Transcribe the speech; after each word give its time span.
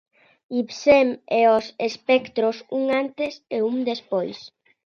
Ibsen 0.59 1.07
e 1.39 1.41
"Os 1.57 1.65
espectros": 1.89 2.57
un 2.77 2.83
antes 3.01 3.33
e 3.55 3.57
un 3.69 3.75
despois. 3.89 4.37